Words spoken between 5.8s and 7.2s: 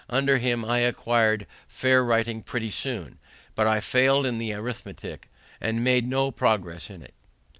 made no progress in it.